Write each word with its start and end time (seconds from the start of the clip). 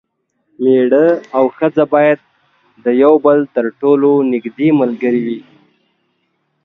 میړه 0.61 1.07
او 1.37 1.45
ښځه 1.57 1.83
باید 1.93 2.19
د 2.83 2.85
یو 3.03 3.13
بل 3.25 3.39
تر 3.55 3.65
ټولو 3.81 4.09
نږدې 4.31 4.69
ملګري 4.81 5.21
وي. 5.27 5.39